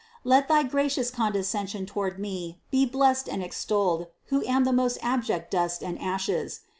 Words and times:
Let 0.23 0.47
thy 0.47 0.63
gracious 0.63 1.11
condescension 1.11 1.85
toward 1.85 2.17
me 2.17 2.59
be 2.71 2.87
blessed 2.87 3.27
and 3.29 3.43
extolled, 3.43 4.07
who 4.29 4.43
am 4.47 4.63
the 4.63 4.73
most 4.73 4.97
abject 5.03 5.51
dust 5.51 5.83
and 5.83 6.01
ashes. 6.01 6.61